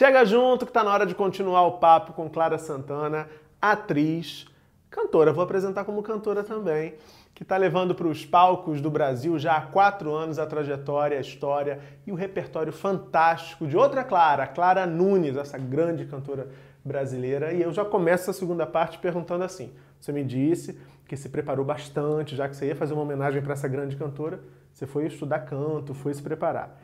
Chega 0.00 0.24
junto 0.24 0.64
que 0.64 0.72
tá 0.72 0.82
na 0.82 0.90
hora 0.90 1.04
de 1.04 1.14
continuar 1.14 1.66
o 1.66 1.72
papo 1.72 2.14
com 2.14 2.26
Clara 2.26 2.56
Santana, 2.56 3.28
atriz, 3.60 4.46
cantora, 4.88 5.30
vou 5.30 5.44
apresentar 5.44 5.84
como 5.84 6.02
cantora 6.02 6.42
também, 6.42 6.94
que 7.34 7.42
está 7.42 7.58
levando 7.58 7.94
para 7.94 8.08
os 8.08 8.24
palcos 8.24 8.80
do 8.80 8.90
Brasil 8.90 9.38
já 9.38 9.58
há 9.58 9.60
quatro 9.60 10.14
anos 10.14 10.38
a 10.38 10.46
trajetória, 10.46 11.18
a 11.18 11.20
história 11.20 11.80
e 12.06 12.12
o 12.12 12.14
repertório 12.14 12.72
fantástico 12.72 13.66
de 13.66 13.76
outra 13.76 14.02
Clara, 14.02 14.46
Clara 14.46 14.86
Nunes, 14.86 15.36
essa 15.36 15.58
grande 15.58 16.06
cantora 16.06 16.48
brasileira. 16.82 17.52
E 17.52 17.60
eu 17.60 17.70
já 17.70 17.84
começo 17.84 18.30
a 18.30 18.32
segunda 18.32 18.66
parte 18.66 18.96
perguntando 18.96 19.44
assim: 19.44 19.70
você 20.00 20.12
me 20.12 20.24
disse 20.24 20.80
que 21.06 21.14
se 21.14 21.28
preparou 21.28 21.62
bastante, 21.62 22.34
já 22.34 22.48
que 22.48 22.56
você 22.56 22.68
ia 22.68 22.74
fazer 22.74 22.94
uma 22.94 23.02
homenagem 23.02 23.42
para 23.42 23.52
essa 23.52 23.68
grande 23.68 23.96
cantora, 23.96 24.40
você 24.72 24.86
foi 24.86 25.08
estudar 25.08 25.40
canto, 25.40 25.92
foi 25.92 26.14
se 26.14 26.22
preparar. 26.22 26.80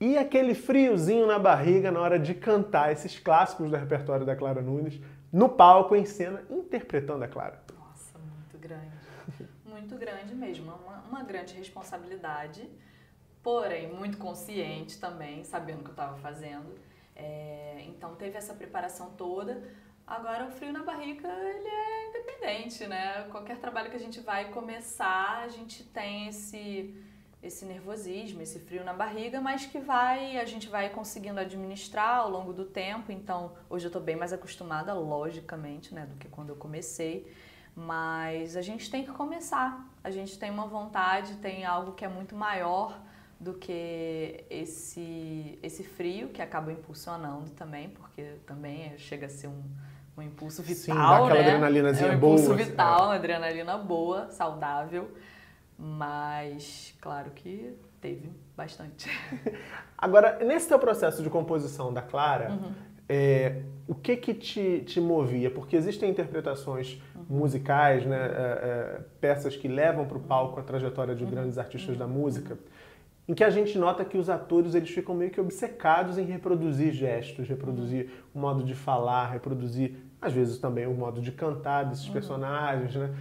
E 0.00 0.16
aquele 0.16 0.54
friozinho 0.54 1.26
na 1.26 1.38
barriga 1.38 1.90
na 1.90 2.00
hora 2.00 2.18
de 2.18 2.34
cantar 2.34 2.90
esses 2.90 3.18
clássicos 3.18 3.70
do 3.70 3.76
repertório 3.76 4.24
da 4.24 4.34
Clara 4.34 4.62
Nunes 4.62 4.98
no 5.30 5.46
palco, 5.46 5.94
em 5.94 6.06
cena, 6.06 6.42
interpretando 6.48 7.22
a 7.22 7.28
Clara. 7.28 7.62
Nossa, 7.78 8.18
muito 8.18 8.56
grande. 8.56 8.96
Muito 9.66 9.96
grande 9.96 10.34
mesmo. 10.34 10.72
Uma, 10.72 11.00
uma 11.02 11.22
grande 11.22 11.54
responsabilidade, 11.54 12.66
porém 13.42 13.92
muito 13.92 14.16
consciente 14.16 14.98
também, 14.98 15.44
sabendo 15.44 15.80
o 15.80 15.82
que 15.82 15.90
eu 15.90 15.92
estava 15.92 16.16
fazendo. 16.16 16.74
É, 17.14 17.84
então 17.86 18.14
teve 18.14 18.38
essa 18.38 18.54
preparação 18.54 19.10
toda. 19.10 19.62
Agora 20.06 20.46
o 20.46 20.50
frio 20.50 20.72
na 20.72 20.82
barriga 20.82 21.28
ele 21.28 21.68
é 21.68 22.08
independente, 22.08 22.86
né? 22.86 23.28
Qualquer 23.30 23.58
trabalho 23.58 23.90
que 23.90 23.96
a 23.96 24.00
gente 24.00 24.20
vai 24.20 24.50
começar, 24.50 25.42
a 25.44 25.48
gente 25.48 25.84
tem 25.84 26.28
esse 26.28 26.96
esse 27.42 27.64
nervosismo, 27.64 28.42
esse 28.42 28.58
frio 28.58 28.84
na 28.84 28.92
barriga, 28.92 29.40
mas 29.40 29.64
que 29.64 29.78
vai, 29.78 30.38
a 30.38 30.44
gente 30.44 30.68
vai 30.68 30.90
conseguindo 30.90 31.40
administrar 31.40 32.18
ao 32.18 32.30
longo 32.30 32.52
do 32.52 32.64
tempo. 32.64 33.10
Então, 33.10 33.52
hoje 33.68 33.86
eu 33.86 33.88
estou 33.88 34.02
bem 34.02 34.14
mais 34.14 34.32
acostumada, 34.32 34.92
logicamente, 34.92 35.94
né, 35.94 36.06
do 36.06 36.16
que 36.16 36.28
quando 36.28 36.50
eu 36.50 36.56
comecei. 36.56 37.32
Mas 37.74 38.56
a 38.56 38.62
gente 38.62 38.90
tem 38.90 39.04
que 39.04 39.10
começar. 39.12 39.88
A 40.04 40.10
gente 40.10 40.38
tem 40.38 40.50
uma 40.50 40.66
vontade, 40.66 41.36
tem 41.36 41.64
algo 41.64 41.92
que 41.92 42.04
é 42.04 42.08
muito 42.08 42.34
maior 42.34 43.00
do 43.38 43.54
que 43.54 44.44
esse 44.50 45.58
esse 45.62 45.82
frio 45.82 46.28
que 46.28 46.42
acaba 46.42 46.70
impulsionando 46.70 47.48
também, 47.50 47.88
porque 47.88 48.34
também 48.46 48.92
chega 48.98 49.26
a 49.26 49.28
ser 49.30 49.46
um, 49.46 49.62
um 50.14 50.20
impulso 50.20 50.62
vital, 50.62 50.84
Sim, 50.84 50.92
dá 50.94 51.16
aquela 51.16 51.34
né? 51.34 51.40
adrenalinazinha 51.40 52.12
é 52.12 52.16
um 52.16 52.18
boa. 52.18 52.34
impulso 52.34 52.54
vital, 52.54 53.00
é. 53.00 53.06
uma 53.06 53.14
adrenalina 53.14 53.78
boa, 53.78 54.30
saudável. 54.30 55.10
Mas, 55.82 56.94
claro 57.00 57.30
que 57.30 57.74
teve 58.02 58.30
bastante. 58.54 59.08
Agora, 59.96 60.38
nesse 60.44 60.68
teu 60.68 60.78
processo 60.78 61.22
de 61.22 61.30
composição 61.30 61.90
da 61.90 62.02
Clara, 62.02 62.50
uhum. 62.50 62.72
é, 63.08 63.62
o 63.88 63.94
que 63.94 64.14
que 64.16 64.34
te, 64.34 64.80
te 64.80 65.00
movia? 65.00 65.50
Porque 65.50 65.74
existem 65.74 66.10
interpretações 66.10 67.00
uhum. 67.16 67.38
musicais, 67.38 68.04
né, 68.04 68.16
é, 68.16 68.28
é, 68.28 69.00
peças 69.22 69.56
que 69.56 69.68
levam 69.68 70.06
para 70.06 70.18
o 70.18 70.20
palco 70.20 70.60
a 70.60 70.62
trajetória 70.62 71.14
de 71.14 71.24
uhum. 71.24 71.30
grandes 71.30 71.56
artistas 71.56 71.96
da 71.96 72.06
música, 72.06 72.58
em 73.26 73.32
que 73.32 73.42
a 73.42 73.50
gente 73.50 73.78
nota 73.78 74.04
que 74.04 74.18
os 74.18 74.28
atores 74.28 74.74
eles 74.74 74.90
ficam 74.90 75.14
meio 75.14 75.30
que 75.30 75.40
obcecados 75.40 76.18
em 76.18 76.24
reproduzir 76.24 76.92
gestos, 76.92 77.48
reproduzir 77.48 78.04
uhum. 78.04 78.10
o 78.34 78.38
modo 78.38 78.62
de 78.62 78.74
falar, 78.74 79.30
reproduzir, 79.30 79.96
às 80.20 80.34
vezes 80.34 80.58
também 80.58 80.86
o 80.86 80.92
modo 80.92 81.22
de 81.22 81.32
cantar 81.32 81.84
desses 81.84 82.06
uhum. 82.06 82.12
personagens, 82.12 82.94
né? 82.94 83.14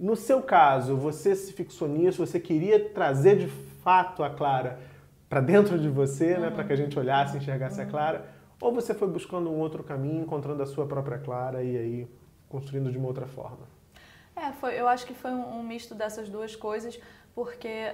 No 0.00 0.16
seu 0.16 0.42
caso, 0.42 0.96
você 0.96 1.36
se 1.36 1.52
fixou 1.52 1.86
nisso, 1.86 2.24
você 2.24 2.40
queria 2.40 2.88
trazer 2.88 3.36
de 3.36 3.46
fato 3.46 4.22
a 4.22 4.30
Clara 4.30 4.80
para 5.28 5.42
dentro 5.42 5.78
de 5.78 5.90
você, 5.90 6.32
uhum. 6.34 6.40
né, 6.40 6.50
para 6.50 6.64
que 6.64 6.72
a 6.72 6.76
gente 6.76 6.98
olhasse, 6.98 7.36
enxergasse 7.36 7.78
uhum. 7.78 7.86
a 7.86 7.90
Clara, 7.90 8.24
ou 8.58 8.72
você 8.72 8.94
foi 8.94 9.08
buscando 9.08 9.50
um 9.50 9.58
outro 9.58 9.84
caminho, 9.84 10.22
encontrando 10.22 10.62
a 10.62 10.66
sua 10.66 10.86
própria 10.86 11.18
Clara 11.18 11.62
e 11.62 11.76
aí 11.76 12.08
construindo 12.48 12.90
de 12.90 12.96
uma 12.96 13.08
outra 13.08 13.26
forma? 13.26 13.68
É, 14.34 14.50
foi, 14.52 14.80
eu 14.80 14.88
acho 14.88 15.04
que 15.06 15.12
foi 15.12 15.32
um, 15.32 15.58
um 15.58 15.62
misto 15.62 15.94
dessas 15.94 16.30
duas 16.30 16.56
coisas, 16.56 16.98
porque 17.34 17.92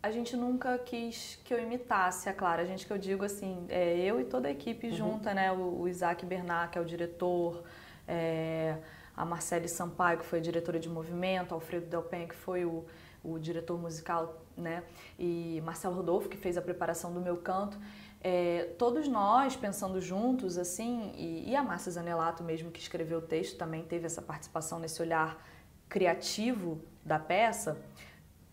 a 0.00 0.12
gente 0.12 0.36
nunca 0.36 0.78
quis 0.78 1.40
que 1.44 1.52
eu 1.52 1.60
imitasse 1.60 2.28
a 2.28 2.32
Clara. 2.32 2.62
A 2.62 2.64
gente 2.64 2.86
que 2.86 2.92
eu 2.92 2.98
digo 2.98 3.24
assim, 3.24 3.66
é, 3.68 3.98
eu 3.98 4.20
e 4.20 4.24
toda 4.24 4.46
a 4.46 4.52
equipe 4.52 4.86
uhum. 4.86 4.92
junta, 4.92 5.34
né? 5.34 5.50
O, 5.50 5.80
o 5.80 5.88
Isaac 5.88 6.24
Bernard, 6.24 6.70
que 6.70 6.78
é 6.78 6.80
o 6.80 6.84
diretor, 6.84 7.64
é, 8.06 8.76
a 9.16 9.24
Marcele 9.24 9.68
Sampaio, 9.68 10.18
que 10.18 10.24
foi 10.24 10.40
diretora 10.40 10.78
de 10.78 10.88
movimento, 10.88 11.54
Alfredo 11.54 11.86
Delpen, 11.86 12.28
que 12.28 12.34
foi 12.34 12.64
o, 12.64 12.84
o 13.22 13.38
diretor 13.38 13.78
musical, 13.78 14.42
né? 14.56 14.82
E 15.18 15.60
Marcelo 15.64 15.94
Rodolfo, 15.94 16.28
que 16.28 16.36
fez 16.36 16.56
a 16.56 16.62
preparação 16.62 17.12
do 17.12 17.20
meu 17.20 17.36
canto. 17.36 17.78
É, 18.22 18.74
todos 18.78 19.08
nós 19.08 19.56
pensando 19.56 20.00
juntos, 20.00 20.58
assim, 20.58 21.12
e, 21.16 21.50
e 21.50 21.56
a 21.56 21.62
Márcia 21.62 21.92
Zanelato 21.92 22.42
mesmo, 22.42 22.70
que 22.70 22.80
escreveu 22.80 23.18
o 23.18 23.22
texto, 23.22 23.56
também 23.56 23.82
teve 23.82 24.06
essa 24.06 24.20
participação 24.20 24.78
nesse 24.78 25.00
olhar 25.00 25.42
criativo 25.88 26.82
da 27.04 27.18
peça. 27.18 27.78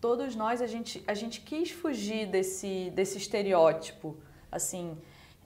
Todos 0.00 0.34
nós, 0.34 0.62
a 0.62 0.66
gente, 0.66 1.02
a 1.06 1.14
gente 1.14 1.40
quis 1.40 1.70
fugir 1.70 2.26
desse, 2.26 2.90
desse 2.94 3.18
estereótipo, 3.18 4.16
assim, 4.50 4.96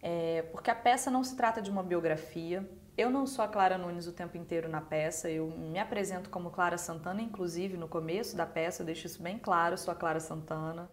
é, 0.01 0.43
porque 0.53 0.71
a 0.71 0.75
peça 0.75 1.11
não 1.11 1.25
se 1.25 1.37
trata 1.37 1.61
de 1.61 1.71
uma 1.71 1.83
biografia, 1.83 2.69
eu 2.97 3.11
não 3.11 3.27
sou 3.27 3.45
a 3.45 3.49
Clara 3.49 3.79
Nunes 3.79 4.07
o 4.07 4.13
tempo 4.13 4.37
inteiro 4.37 4.69
na 4.69 4.81
peça, 4.81 5.31
eu 5.31 5.49
me 5.49 5.79
apresento 5.79 6.29
como 6.29 6.51
Clara 6.51 6.77
Santana, 6.77 7.23
inclusive 7.23 7.77
no 7.77 7.89
começo 7.89 8.37
da 8.37 8.45
peça, 8.45 8.83
eu 8.83 8.87
deixo 8.87 9.07
isso 9.07 9.23
bem 9.23 9.39
claro, 9.39 9.79
sou 9.79 9.93
a 9.93 9.95
Clara 9.95 10.21
Santana. 10.21 10.91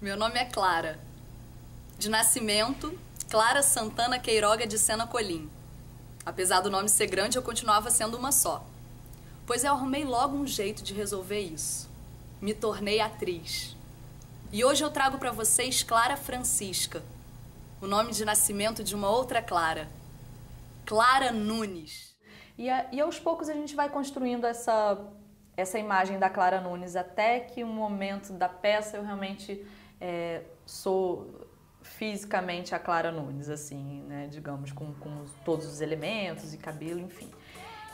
Meu 0.00 0.16
nome 0.16 0.38
é 0.38 0.46
Clara. 0.46 0.98
De 1.98 2.08
nascimento, 2.08 2.98
Clara 3.28 3.62
Santana 3.62 4.18
Queiroga 4.18 4.66
de 4.66 4.78
Sena 4.78 5.06
Colim. 5.06 5.50
Apesar 6.24 6.60
do 6.62 6.70
nome 6.70 6.88
ser 6.88 7.06
grande, 7.06 7.36
eu 7.36 7.42
continuava 7.42 7.90
sendo 7.90 8.16
uma 8.16 8.32
só. 8.32 8.64
Pois 9.46 9.62
eu 9.62 9.72
arrumei 9.72 10.04
logo 10.04 10.36
um 10.36 10.46
jeito 10.46 10.82
de 10.82 10.94
resolver 10.94 11.40
isso. 11.40 11.90
Me 12.40 12.54
tornei 12.54 12.98
atriz. 12.98 13.76
E 14.50 14.64
hoje 14.64 14.82
eu 14.82 14.90
trago 14.90 15.18
para 15.18 15.32
vocês 15.32 15.82
Clara 15.82 16.16
Francisca, 16.16 17.02
o 17.80 17.86
nome 17.86 18.12
de 18.12 18.24
nascimento 18.24 18.82
de 18.82 18.94
uma 18.94 19.10
outra 19.10 19.42
Clara 19.42 19.99
Clara 20.90 21.30
Nunes. 21.30 22.16
E, 22.58 22.68
a, 22.68 22.88
e 22.90 23.00
aos 23.00 23.16
poucos 23.16 23.48
a 23.48 23.54
gente 23.54 23.76
vai 23.76 23.88
construindo 23.88 24.44
essa, 24.44 24.98
essa 25.56 25.78
imagem 25.78 26.18
da 26.18 26.28
Clara 26.28 26.60
Nunes, 26.60 26.96
até 26.96 27.38
que 27.38 27.62
um 27.62 27.72
momento 27.72 28.32
da 28.32 28.48
peça 28.48 28.96
eu 28.96 29.04
realmente 29.04 29.64
é, 30.00 30.42
sou 30.66 31.48
fisicamente 31.80 32.74
a 32.74 32.78
Clara 32.80 33.12
Nunes, 33.12 33.48
assim, 33.48 34.02
né, 34.08 34.26
digamos, 34.32 34.72
com, 34.72 34.92
com 34.94 35.26
todos 35.44 35.64
os 35.64 35.80
elementos 35.80 36.52
e 36.54 36.58
cabelo, 36.58 36.98
enfim. 36.98 37.30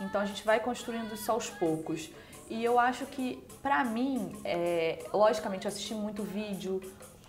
Então 0.00 0.18
a 0.18 0.24
gente 0.24 0.42
vai 0.42 0.58
construindo 0.58 1.12
isso 1.12 1.30
aos 1.30 1.50
poucos. 1.50 2.10
E 2.48 2.64
eu 2.64 2.80
acho 2.80 3.04
que, 3.04 3.46
para 3.60 3.84
mim, 3.84 4.32
é, 4.42 5.04
logicamente, 5.12 5.66
eu 5.66 5.68
assisti 5.68 5.94
muito 5.94 6.22
vídeo, 6.22 6.80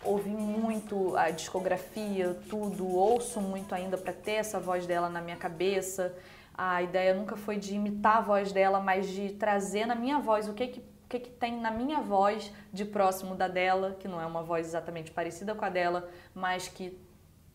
ouvi 0.04 0.30
muito 0.30 1.16
a 1.16 1.30
discografia, 1.30 2.38
tudo, 2.50 2.88
ouço 2.88 3.42
muito 3.42 3.74
ainda 3.74 3.98
para 3.98 4.14
ter 4.14 4.34
essa 4.34 4.60
voz 4.60 4.86
dela 4.86 5.10
na 5.10 5.22
minha 5.22 5.38
cabeça. 5.38 6.16
A 6.54 6.82
ideia 6.82 7.14
nunca 7.14 7.36
foi 7.36 7.58
de 7.58 7.76
imitar 7.76 8.18
a 8.18 8.22
voz 8.22 8.52
dela, 8.52 8.80
mas 8.80 9.08
de 9.08 9.30
trazer 9.34 9.86
na 9.86 9.96
minha 9.96 10.20
voz 10.20 10.48
o 10.48 10.54
que 10.54 10.68
que, 10.68 10.80
o 10.80 11.08
que, 11.10 11.20
que 11.20 11.30
tem 11.30 11.60
na 11.60 11.72
minha 11.72 12.00
voz 12.00 12.52
de 12.72 12.84
próximo 12.86 13.36
da 13.36 13.48
dela, 13.48 13.96
que 14.00 14.08
não 14.08 14.22
é 14.22 14.26
uma 14.26 14.44
voz 14.44 14.68
exatamente 14.68 15.12
parecida 15.12 15.54
com 15.54 15.64
a 15.64 15.70
dela, 15.70 16.10
mas 16.34 16.68
que 16.68 17.00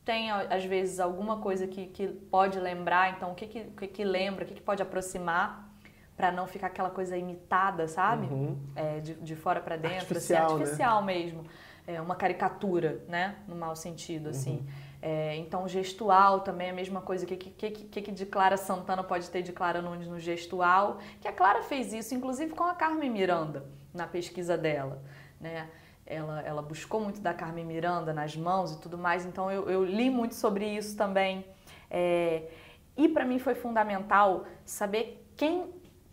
tem 0.04 0.30
às 0.30 0.64
vezes 0.64 0.98
alguma 0.98 1.38
coisa 1.38 1.66
que, 1.66 1.86
que 1.86 2.09
pode 2.09 2.59
lembrar, 2.59 3.10
então 3.16 3.32
o 3.32 3.34
que, 3.34 3.47
que, 3.47 3.60
o 3.60 3.72
que, 3.72 3.86
que 3.86 4.04
lembra, 4.04 4.44
o 4.44 4.48
que, 4.48 4.54
que 4.54 4.62
pode 4.62 4.82
aproximar 4.82 5.69
para 6.16 6.30
não 6.30 6.47
ficar 6.47 6.69
aquela 6.69 6.91
coisa 6.91 7.16
imitada, 7.16 7.88
sabe? 7.88 8.26
Uhum. 8.26 8.56
É, 8.76 9.00
de, 9.00 9.14
de 9.14 9.34
fora 9.34 9.60
para 9.60 9.76
dentro, 9.76 9.98
artificial, 9.98 10.47
assim, 10.47 10.54
artificial 10.54 11.00
né? 11.04 11.14
mesmo 11.14 11.44
é, 11.87 12.00
uma 12.00 12.15
caricatura, 12.15 13.03
né? 13.09 13.37
No 13.47 13.56
mau 13.56 13.74
sentido, 13.74 14.30
assim. 14.30 14.59
Uhum. 14.59 14.66
É, 15.03 15.36
então, 15.36 15.66
gestual 15.66 16.41
também 16.41 16.68
é 16.68 16.71
a 16.71 16.74
mesma 16.74 17.01
coisa. 17.01 17.24
O 17.24 17.28
que, 17.28 17.36
que, 17.36 17.71
que, 17.71 18.03
que 18.03 18.12
de 18.12 18.24
Clara 18.24 18.57
Santana 18.57 19.03
pode 19.03 19.28
ter 19.30 19.42
de 19.42 19.53
Clara 19.53 19.83
Nunes 19.83 20.07
no 20.07 20.21
gestual? 20.21 20.98
Que 21.21 21.27
a 21.27 21.33
Clara 21.33 21.62
fez 21.62 21.92
isso, 21.92 22.15
inclusive 22.15 22.54
com 22.54 22.65
a 22.65 22.74
Carmen 22.74 23.10
Miranda, 23.10 23.66
na 23.92 24.07
pesquisa 24.07 24.57
dela, 24.57 25.03
né? 25.41 25.68
Ela, 26.07 26.42
ela 26.42 26.62
buscou 26.62 27.01
muito 27.01 27.21
da 27.21 27.33
Carmen 27.33 27.65
Miranda 27.65 28.12
nas 28.12 28.36
mãos 28.36 28.72
e 28.72 28.80
tudo 28.80 28.98
mais, 28.98 29.24
então 29.24 29.51
eu, 29.51 29.71
eu 29.71 29.84
li 29.84 30.10
muito 30.10 30.34
sobre 30.34 30.66
isso 30.66 30.97
também. 30.97 31.45
É, 31.91 32.48
e 32.97 33.09
para 33.09 33.24
mim 33.24 33.39
foi 33.39 33.54
fundamental 33.54 34.45
saber 34.65 35.24
quem 35.36 35.72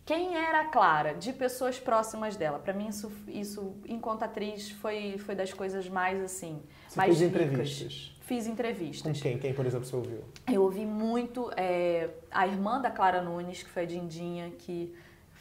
quem 0.10 0.36
era 0.36 0.62
a 0.62 0.66
Clara, 0.66 1.14
de 1.14 1.32
pessoas 1.32 1.80
próximas 1.80 2.36
dela. 2.36 2.58
Para 2.58 2.74
mim, 2.74 2.88
isso, 2.88 3.12
isso, 3.28 3.76
enquanto 3.88 4.24
atriz, 4.24 4.72
foi, 4.72 5.20
foi 5.20 5.36
das 5.36 5.54
coisas 5.54 5.88
mais 5.88 6.20
assim. 6.20 6.64
Você 6.88 6.98
mais 6.98 7.16
fez 7.16 7.32
ricas. 7.32 7.42
entrevistas? 7.44 8.16
Fiz 8.22 8.48
entrevistas. 8.48 9.16
Com 9.18 9.22
quem? 9.22 9.38
Quem, 9.38 9.54
por 9.54 9.68
exemplo, 9.68 9.86
você 9.86 9.96
ouviu? 9.96 10.24
Eu 10.52 10.64
ouvi 10.64 10.84
muito 10.84 11.52
é, 11.56 12.10
a 12.32 12.48
irmã 12.48 12.82
da 12.82 12.90
Clara 12.90 13.22
Nunes, 13.22 13.62
que 13.62 13.70
foi 13.70 13.84
a 13.84 13.86
Dindinha, 13.86 14.50
que 14.58 14.92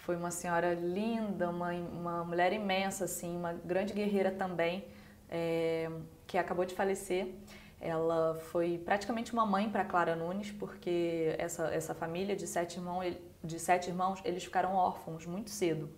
foi 0.05 0.17
uma 0.17 0.31
senhora 0.31 0.75
linda, 0.75 1.49
uma, 1.49 1.73
uma 1.73 2.25
mulher 2.25 2.53
imensa, 2.53 3.07
assim, 3.07 3.35
uma 3.35 3.55
grande 3.55 3.95
guerreira 3.95 4.31
também, 4.31 4.85
é, 5.31 5.91
que 6.27 6.37
acabou 6.37 6.67
de 6.67 6.75
falecer. 6.75 7.29
ela 7.81 8.35
foi 8.51 8.77
praticamente 8.77 9.33
uma 9.33 9.47
mãe 9.47 9.71
para 9.71 9.83
Clara 9.83 10.15
Nunes, 10.15 10.51
porque 10.51 11.35
essa, 11.39 11.69
essa 11.69 11.95
família 11.95 12.37
de 12.37 12.47
sete, 12.47 12.77
irmãos, 12.77 13.17
de 13.43 13.59
sete 13.59 13.89
irmãos, 13.89 14.21
eles 14.25 14.45
ficaram 14.45 14.75
órfãos 14.75 15.27
muito 15.27 15.51
cedo. 15.51 15.91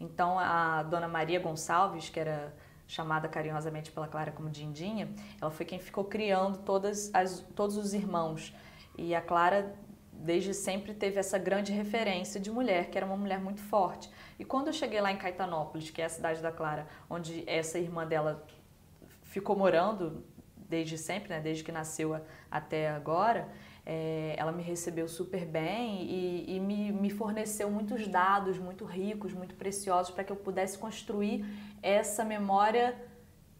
Então 0.00 0.38
a 0.38 0.82
dona 0.82 1.08
Maria 1.08 1.40
Gonçalves, 1.40 2.08
que 2.08 2.18
era 2.18 2.54
chamada 2.86 3.28
carinhosamente 3.28 3.92
pela 3.92 4.08
Clara 4.08 4.32
como 4.32 4.48
Dindinha, 4.48 5.10
ela 5.40 5.50
foi 5.50 5.66
quem 5.66 5.78
ficou 5.78 6.04
criando 6.04 6.58
todas 6.58 7.14
as, 7.14 7.40
todos 7.54 7.76
os 7.76 7.92
irmãos. 7.92 8.54
E 8.96 9.14
a 9.14 9.20
Clara, 9.20 9.76
desde 10.12 10.54
sempre, 10.54 10.94
teve 10.94 11.20
essa 11.20 11.38
grande 11.38 11.70
referência 11.70 12.40
de 12.40 12.50
mulher, 12.50 12.90
que 12.90 12.96
era 12.96 13.06
uma 13.06 13.16
mulher 13.16 13.38
muito 13.38 13.60
forte. 13.60 14.10
E 14.38 14.44
quando 14.44 14.68
eu 14.68 14.72
cheguei 14.72 15.00
lá 15.00 15.12
em 15.12 15.16
Caetanópolis, 15.16 15.90
que 15.90 16.00
é 16.00 16.06
a 16.06 16.08
cidade 16.08 16.40
da 16.40 16.50
Clara, 16.50 16.86
onde 17.10 17.44
essa 17.46 17.78
irmã 17.78 18.06
dela 18.06 18.44
ficou 19.22 19.54
morando 19.54 20.24
desde 20.56 20.98
sempre, 20.98 21.28
né, 21.28 21.40
desde 21.40 21.62
que 21.62 21.70
nasceu 21.70 22.20
até 22.50 22.90
agora, 22.90 23.48
é, 23.90 24.34
ela 24.36 24.52
me 24.52 24.62
recebeu 24.62 25.08
super 25.08 25.46
bem 25.46 26.02
e, 26.02 26.56
e 26.56 26.60
me, 26.60 26.92
me, 26.92 27.08
forneceu 27.08 27.70
muitos 27.70 28.06
dados 28.06 28.58
muito 28.58 28.84
ricos, 28.84 29.32
muito 29.32 29.54
preciosos 29.54 30.12
para 30.12 30.22
que 30.22 30.30
eu 30.30 30.36
pudesse 30.36 30.76
construir 30.76 31.42
essa 31.82 32.22
memória 32.22 32.94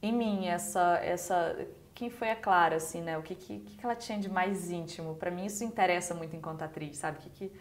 em 0.02 0.12
mim, 0.12 0.46
essa, 0.46 0.98
essa 1.02 1.56
quem 1.94 2.10
foi 2.10 2.30
a 2.30 2.36
Clara, 2.36 2.76
assim, 2.76 3.00
né? 3.00 3.16
O 3.16 3.22
que, 3.22 3.34
que, 3.34 3.58
que 3.60 3.82
ela 3.82 3.96
tinha 3.96 4.18
de 4.18 4.28
mais 4.28 4.70
íntimo? 4.70 5.14
Para 5.14 5.30
mim 5.30 5.46
isso 5.46 5.64
interessa 5.64 6.14
muito 6.14 6.36
enquanto 6.36 6.60
atriz, 6.60 6.98
sabe? 6.98 7.20
Que, 7.20 7.30
que 7.30 7.52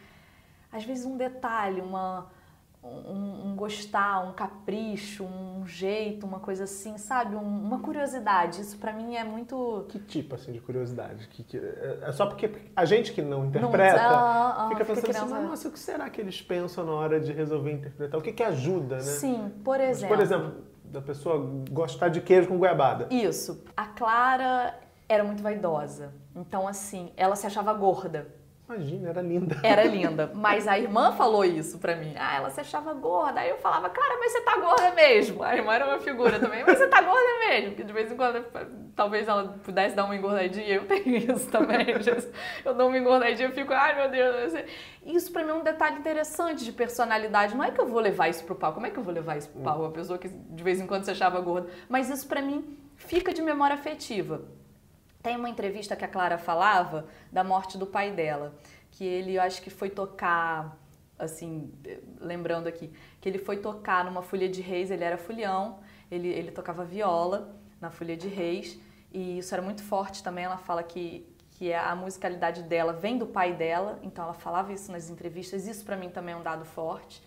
às 0.70 0.84
vezes 0.84 1.06
um 1.06 1.16
detalhe, 1.16 1.80
uma 1.80 2.30
um, 2.84 3.50
um, 3.50 3.56
gostar, 3.56 4.28
um 4.28 4.32
capricho, 4.34 5.24
um 5.24 5.66
jeito, 5.66 6.26
uma 6.26 6.40
coisa 6.40 6.64
assim, 6.64 6.98
sabe? 6.98 7.36
Um, 7.36 7.42
uma 7.42 7.80
curiosidade. 7.80 8.62
Isso 8.62 8.78
para 8.78 8.94
mim 8.94 9.16
é 9.16 9.24
muito. 9.24 9.86
Que 9.90 10.00
tipo 10.00 10.36
assim 10.36 10.52
de 10.52 10.62
curiosidade? 10.62 11.28
Que, 11.28 11.44
que, 11.44 11.58
é 11.58 12.12
só 12.12 12.26
porque 12.26 12.50
a 12.76 12.86
gente 12.86 13.12
que 13.12 13.22
não 13.22 13.46
interpreta 13.46 14.02
não, 14.02 14.10
ah, 14.10 14.56
ah, 14.58 14.70
fica 14.70 14.86
pensando 14.86 15.06
fica 15.08 15.24
assim, 15.24 15.48
nossa, 15.48 15.68
o 15.68 15.72
que 15.72 15.80
será 15.80 16.10
que 16.10 16.22
eles 16.22 16.42
pensam 16.42 16.86
na 16.86 16.94
hora 16.94 17.20
de 17.20 17.34
resolver 17.34 17.72
interpretar? 17.72 18.20
O 18.20 18.24
que, 18.24 18.32
que 18.32 18.44
ajuda, 18.44 18.98
né? 18.98 19.02
Sim, 19.02 19.52
por 19.64 19.82
exemplo. 19.82 20.16
Por 20.16 20.24
exemplo, 20.24 20.64
da 20.86 21.02
pessoa 21.02 21.38
gostar 21.70 22.10
de 22.10 22.22
queijo 22.22 22.48
com 22.48 22.58
goiabada. 22.58 23.08
Isso. 23.12 23.64
A 23.76 23.88
Clara 23.88 24.80
era 25.10 25.24
muito 25.24 25.44
vaidosa. 25.44 26.14
Então, 26.36 26.68
assim, 26.68 27.12
ela 27.18 27.36
se 27.36 27.46
achava 27.46 27.74
gorda. 27.74 28.28
Imagina, 28.70 29.10
era 29.10 29.22
linda. 29.22 29.56
Era 29.64 29.84
linda. 29.88 30.32
Mas 30.36 30.68
a 30.68 30.78
irmã 30.78 31.14
falou 31.14 31.46
isso 31.46 31.80
pra 31.80 31.96
mim. 31.96 32.14
Ah, 32.18 32.36
ela 32.36 32.50
se 32.50 32.60
achava 32.60 32.94
gorda. 32.94 33.40
Aí 33.40 33.50
eu 33.50 33.58
falava, 33.58 33.90
cara, 33.90 34.18
mas 34.20 34.34
você 34.34 34.42
tá 34.42 34.58
gorda 34.58 34.92
mesmo. 34.92 35.42
A 35.42 35.56
irmã 35.56 35.74
era 35.74 35.86
uma 35.88 36.00
figura 36.00 36.38
também, 36.38 36.64
mas 36.66 36.78
você 36.78 36.88
tá 36.88 37.02
gorda 37.02 37.40
mesmo. 37.48 37.70
Porque 37.70 37.84
de 37.84 37.94
vez 37.94 38.12
em 38.12 38.18
quando, 38.18 38.44
talvez 38.94 39.26
ela 39.28 39.58
pudesse 39.64 39.96
dar 39.96 40.04
uma 40.04 40.16
engordadinha. 40.16 40.68
Eu 40.68 40.86
tenho 40.86 41.16
isso 41.16 41.50
também. 41.50 41.86
Eu 42.66 42.74
dou 42.74 42.90
uma 42.90 42.98
engordadinha 42.98 43.48
e 43.48 43.52
fico, 43.54 43.72
ai 43.74 43.96
meu 43.96 44.10
Deus. 44.10 44.54
Isso 45.06 45.32
pra 45.32 45.44
mim 45.44 45.52
é 45.52 45.54
um 45.54 45.64
detalhe 45.64 45.98
interessante 46.00 46.66
de 46.66 46.72
personalidade. 46.74 47.56
Não 47.56 47.64
é 47.64 47.72
que 47.72 47.80
eu 47.80 47.88
vou 47.88 48.02
levar 48.02 48.28
isso 48.28 48.44
pro 48.44 48.56
pau. 48.56 48.74
Como 48.74 48.86
é 48.86 48.90
que 48.90 48.98
eu 49.00 49.04
vou 49.04 49.14
levar 49.14 49.38
isso 49.38 49.48
pro 49.50 49.62
pau? 49.62 49.80
Uma 49.80 49.92
pessoa 49.92 50.20
que 50.20 50.28
de 50.28 50.64
vez 50.64 50.82
em 50.82 50.88
quando 50.88 51.06
se 51.06 51.12
achava 51.12 51.40
gorda. 51.40 51.70
Mas 51.88 52.10
isso 52.10 52.28
pra 52.28 52.42
mim 52.42 52.78
fica 52.98 53.32
de 53.34 53.42
memória 53.42 53.76
afetiva. 53.76 54.42
Tem 55.28 55.36
uma 55.36 55.50
entrevista 55.50 55.94
que 55.94 56.06
a 56.06 56.08
Clara 56.08 56.38
falava 56.38 57.06
da 57.30 57.44
morte 57.44 57.78
do 57.78 57.86
pai 57.86 58.12
dela, 58.12 58.56
que 58.90 59.04
ele, 59.04 59.36
eu 59.36 59.42
acho 59.42 59.62
que 59.62 59.70
foi 59.70 59.90
tocar, 59.90 60.80
assim, 61.20 61.70
lembrando 62.18 62.68
aqui, 62.68 62.90
que 63.20 63.28
ele 63.28 63.38
foi 63.38 63.58
tocar 63.58 64.06
numa 64.06 64.22
Folha 64.22 64.48
de 64.48 64.62
Reis, 64.62 64.90
ele 64.90 65.04
era 65.04 65.18
fulhão, 65.18 65.80
ele, 66.10 66.30
ele 66.30 66.50
tocava 66.50 66.86
viola 66.86 67.54
na 67.82 67.90
Folha 67.90 68.16
de 68.16 68.30
Reis, 68.30 68.80
e 69.12 69.40
isso 69.40 69.54
era 69.54 69.62
muito 69.62 69.84
forte 69.84 70.24
também. 70.24 70.46
Ela 70.46 70.58
fala 70.58 70.82
que, 70.82 71.28
que 71.52 71.74
a 71.74 71.94
musicalidade 71.94 72.64
dela 72.64 72.94
vem 72.94 73.18
do 73.18 73.28
pai 73.28 73.54
dela, 73.54 74.00
então 74.04 74.24
ela 74.24 74.34
falava 74.34 74.72
isso 74.72 74.90
nas 74.94 75.10
entrevistas. 75.10 75.68
Isso 75.68 75.84
para 75.84 75.98
mim 75.98 76.10
também 76.10 76.36
é 76.36 76.38
um 76.38 76.42
dado 76.42 76.64
forte. 76.64 77.22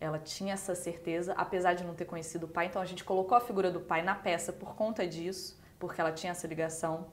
Ela 0.00 0.18
tinha 0.18 0.54
essa 0.54 0.74
certeza, 0.74 1.34
apesar 1.34 1.74
de 1.74 1.84
não 1.84 1.94
ter 1.94 2.04
conhecido 2.04 2.46
o 2.46 2.48
pai, 2.48 2.66
então 2.66 2.82
a 2.82 2.84
gente 2.84 3.04
colocou 3.04 3.38
a 3.38 3.40
figura 3.40 3.70
do 3.70 3.78
pai 3.78 4.02
na 4.02 4.16
peça 4.16 4.52
por 4.52 4.74
conta 4.74 5.06
disso 5.06 5.56
porque 5.78 6.00
ela 6.00 6.12
tinha 6.12 6.32
essa 6.32 6.46
ligação. 6.46 7.08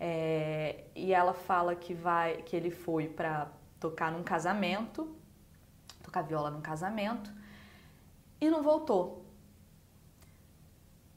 É, 0.00 0.84
e 0.94 1.12
ela 1.12 1.32
fala 1.32 1.74
que 1.74 1.92
vai, 1.92 2.42
que 2.42 2.54
ele 2.54 2.70
foi 2.70 3.08
para 3.08 3.48
tocar 3.80 4.12
num 4.12 4.22
casamento, 4.22 5.16
tocar 6.02 6.22
viola 6.22 6.50
num 6.50 6.60
casamento 6.60 7.32
e 8.40 8.48
não 8.48 8.62
voltou. 8.62 9.24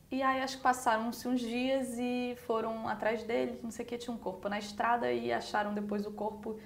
E 0.10 0.22
aí 0.22 0.42
acho 0.42 0.58
que 0.58 0.64
passaram-se 0.64 1.26
uns 1.28 1.40
dias 1.40 1.98
e 1.98 2.36
foram 2.46 2.88
atrás 2.88 3.24
dele, 3.24 3.60
não 3.64 3.72
sei 3.72 3.86
o 3.86 3.88
que, 3.88 3.98
tinha 3.98 4.14
um 4.14 4.18
corpo 4.18 4.50
na 4.50 4.60
estrada 4.60 5.12
e 5.12 5.32
acharam 5.32 5.74
depois 5.74 6.06
o 6.06 6.12
corpo 6.12 6.60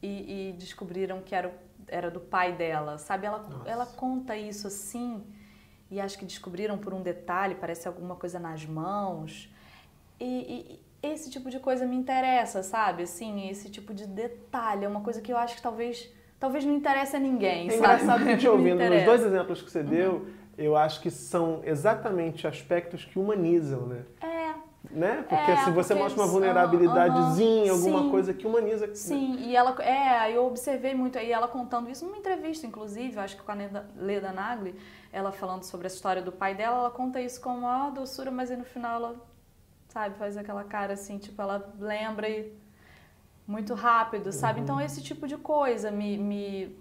e, 0.00 0.50
e 0.50 0.52
descobriram 0.52 1.20
que 1.20 1.34
era, 1.34 1.52
era 1.88 2.10
do 2.10 2.20
pai 2.20 2.52
dela, 2.52 2.96
sabe? 2.96 3.26
Ela, 3.26 3.64
ela 3.66 3.86
conta 3.86 4.36
isso 4.36 4.68
assim 4.68 5.24
e 5.90 6.00
acho 6.00 6.18
que 6.18 6.24
descobriram 6.24 6.78
por 6.78 6.94
um 6.94 7.02
detalhe, 7.02 7.54
parece 7.54 7.88
alguma 7.88 8.14
coisa 8.14 8.38
nas 8.38 8.64
mãos. 8.64 9.52
E, 10.20 10.24
e, 10.24 10.80
esse 11.02 11.30
tipo 11.30 11.50
de 11.50 11.58
coisa 11.58 11.86
me 11.86 11.96
interessa, 11.96 12.62
sabe? 12.62 13.04
Assim, 13.04 13.48
esse 13.48 13.70
tipo 13.70 13.92
de 13.92 14.06
detalhe 14.06 14.84
é 14.84 14.88
uma 14.88 15.00
coisa 15.00 15.20
que 15.20 15.32
eu 15.32 15.36
acho 15.36 15.56
que 15.56 15.62
talvez 15.62 16.10
talvez 16.38 16.64
não 16.64 16.74
interesse 16.74 17.14
a 17.16 17.18
ninguém. 17.18 17.68
É 17.68 17.76
engraçado 17.76 18.24
que 18.24 18.36
te 18.36 18.48
ouvindo, 18.48 18.82
nos 18.82 19.04
dois 19.04 19.22
exemplos 19.22 19.60
que 19.60 19.70
você 19.70 19.82
deu, 19.82 20.12
uhum. 20.12 20.26
eu 20.56 20.76
acho 20.76 21.00
que 21.00 21.10
são 21.10 21.60
exatamente 21.64 22.46
aspectos 22.46 23.04
que 23.04 23.18
humanizam, 23.18 23.86
né? 23.86 24.02
É. 24.22 24.29
Né? 24.88 25.24
Porque 25.28 25.50
é, 25.50 25.56
se 25.64 25.70
você 25.70 25.94
porque 25.94 26.02
mostra 26.02 26.22
uma 26.22 26.26
vulnerabilidadezinha, 26.26 27.70
alguma 27.70 28.02
sim, 28.02 28.10
coisa 28.10 28.32
que 28.32 28.46
humaniza. 28.46 28.94
Sim, 28.94 29.36
né? 29.36 29.42
e 29.42 29.56
ela, 29.56 29.76
é, 29.82 30.34
eu 30.34 30.46
observei 30.46 30.94
muito 30.94 31.18
aí 31.18 31.30
ela 31.30 31.46
contando 31.46 31.90
isso 31.90 32.04
numa 32.04 32.16
entrevista, 32.16 32.66
inclusive, 32.66 33.18
acho 33.18 33.36
que 33.36 33.42
com 33.42 33.52
a 33.52 33.56
Leda 33.96 34.32
Nagli, 34.32 34.74
ela 35.12 35.30
falando 35.32 35.64
sobre 35.64 35.86
a 35.86 35.90
história 35.90 36.22
do 36.22 36.32
pai 36.32 36.54
dela, 36.54 36.78
ela 36.78 36.90
conta 36.90 37.20
isso 37.20 37.40
com 37.40 37.50
uma 37.50 37.90
doçura, 37.90 38.30
mas 38.30 38.50
aí 38.50 38.56
no 38.56 38.64
final 38.64 38.96
ela, 38.96 39.16
sabe, 39.88 40.16
faz 40.16 40.36
aquela 40.36 40.64
cara 40.64 40.94
assim, 40.94 41.18
tipo, 41.18 41.40
ela 41.40 41.72
lembra 41.78 42.28
e 42.28 42.50
muito 43.46 43.74
rápido, 43.74 44.32
sabe? 44.32 44.58
Uhum. 44.58 44.64
Então 44.64 44.80
esse 44.80 45.02
tipo 45.02 45.28
de 45.28 45.36
coisa 45.36 45.90
me, 45.90 46.16
me 46.16 46.76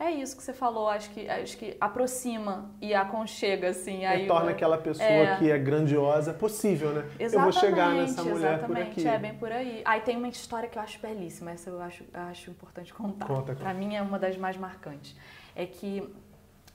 é 0.00 0.12
isso 0.12 0.36
que 0.36 0.42
você 0.42 0.52
falou, 0.52 0.88
acho 0.88 1.10
que, 1.10 1.28
acho 1.28 1.56
que 1.56 1.76
aproxima 1.80 2.70
e 2.80 2.94
aconchega, 2.94 3.70
assim. 3.70 4.04
Aí 4.04 4.28
torna 4.28 4.52
aquela 4.52 4.78
pessoa 4.78 5.08
é... 5.08 5.36
que 5.36 5.50
é 5.50 5.58
grandiosa 5.58 6.32
possível, 6.32 6.92
né? 6.92 7.04
Exatamente, 7.18 7.34
eu 7.34 7.40
vou 7.40 7.52
chegar 7.52 7.94
nessa 7.94 8.22
mulher 8.22 8.58
exatamente, 8.58 8.90
por 8.90 9.00
aqui. 9.00 9.08
é 9.08 9.18
bem 9.18 9.34
por 9.34 9.50
aí. 9.50 9.82
Aí 9.84 10.00
tem 10.00 10.16
uma 10.16 10.28
história 10.28 10.68
que 10.68 10.78
eu 10.78 10.82
acho 10.82 11.00
belíssima, 11.00 11.50
essa 11.50 11.68
eu 11.70 11.82
acho, 11.82 12.04
acho 12.12 12.50
importante 12.50 12.94
contar. 12.94 13.26
Conta, 13.26 13.56
Pra 13.56 13.74
mim 13.74 13.96
é 13.96 14.02
uma 14.02 14.20
das 14.20 14.36
mais 14.36 14.56
marcantes. 14.56 15.16
É 15.56 15.66
que 15.66 16.08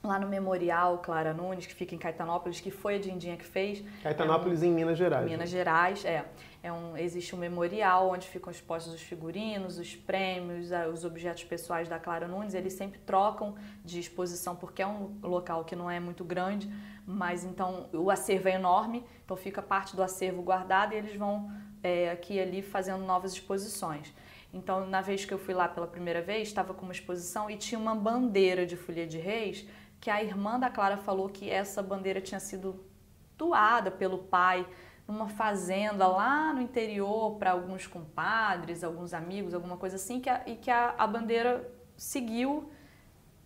lá 0.02 0.18
no 0.18 0.28
Memorial 0.28 0.98
Clara 0.98 1.32
Nunes, 1.32 1.66
que 1.66 1.74
fica 1.74 1.94
em 1.94 1.98
Caetanópolis, 1.98 2.60
que 2.60 2.70
foi 2.70 2.96
a 2.96 2.98
Dindinha 2.98 3.38
que 3.38 3.46
fez. 3.46 3.82
Caetanópolis 4.02 4.62
é 4.62 4.66
um, 4.66 4.68
em 4.68 4.72
Minas 4.72 4.98
Gerais. 4.98 5.24
Minas 5.24 5.48
Gerais, 5.48 6.04
é. 6.04 6.26
É 6.64 6.72
um, 6.72 6.96
existe 6.96 7.36
um 7.36 7.38
memorial 7.38 8.08
onde 8.08 8.26
ficam 8.26 8.50
expostos 8.50 8.94
os 8.94 9.02
figurinos, 9.02 9.78
os 9.78 9.94
prêmios, 9.94 10.70
os 10.90 11.04
objetos 11.04 11.44
pessoais 11.44 11.90
da 11.90 11.98
Clara 11.98 12.26
Nunes. 12.26 12.54
Eles 12.54 12.72
sempre 12.72 12.98
trocam 13.00 13.54
de 13.84 14.00
exposição 14.00 14.56
porque 14.56 14.80
é 14.80 14.86
um 14.86 15.14
local 15.22 15.66
que 15.66 15.76
não 15.76 15.90
é 15.90 16.00
muito 16.00 16.24
grande, 16.24 16.72
mas 17.06 17.44
então 17.44 17.90
o 17.92 18.10
acervo 18.10 18.48
é 18.48 18.54
enorme, 18.54 19.04
então 19.22 19.36
fica 19.36 19.60
parte 19.60 19.94
do 19.94 20.02
acervo 20.02 20.40
guardado 20.40 20.94
e 20.94 20.96
eles 20.96 21.14
vão 21.14 21.52
é, 21.82 22.10
aqui 22.10 22.36
e 22.36 22.40
ali 22.40 22.62
fazendo 22.62 23.04
novas 23.04 23.34
exposições. 23.34 24.10
Então, 24.50 24.86
na 24.86 25.02
vez 25.02 25.26
que 25.26 25.34
eu 25.34 25.38
fui 25.38 25.52
lá 25.52 25.68
pela 25.68 25.86
primeira 25.86 26.22
vez, 26.22 26.48
estava 26.48 26.72
com 26.72 26.84
uma 26.86 26.92
exposição 26.92 27.50
e 27.50 27.58
tinha 27.58 27.78
uma 27.78 27.94
bandeira 27.94 28.64
de 28.64 28.74
folia 28.74 29.06
de 29.06 29.18
reis 29.18 29.68
que 30.00 30.08
a 30.08 30.24
irmã 30.24 30.58
da 30.58 30.70
Clara 30.70 30.96
falou 30.96 31.28
que 31.28 31.50
essa 31.50 31.82
bandeira 31.82 32.22
tinha 32.22 32.40
sido 32.40 32.82
doada 33.36 33.90
pelo 33.90 34.18
pai 34.18 34.66
numa 35.06 35.28
fazenda 35.28 36.06
lá 36.06 36.52
no 36.52 36.62
interior 36.62 37.36
para 37.36 37.52
alguns 37.52 37.86
compadres, 37.86 38.82
alguns 38.82 39.12
amigos, 39.12 39.54
alguma 39.54 39.76
coisa 39.76 39.96
assim, 39.96 40.20
que 40.20 40.30
a, 40.30 40.42
e 40.46 40.56
que 40.56 40.70
a, 40.70 40.94
a 40.96 41.06
bandeira 41.06 41.70
seguiu. 41.96 42.70